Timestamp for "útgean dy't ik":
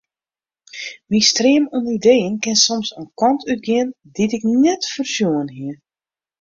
3.53-4.43